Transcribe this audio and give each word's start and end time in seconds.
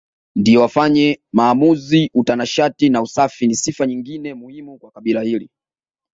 ndio 0.35 0.61
wafanye 0.61 1.21
maamuzi 1.33 2.11
Utanashati 2.13 2.89
na 2.89 3.01
usafi 3.01 3.47
ni 3.47 3.55
sifa 3.55 3.87
nyingine 3.87 4.33
muhimu 4.33 4.77
kwa 4.77 4.91
kabila 4.91 5.21
hili 5.21 5.49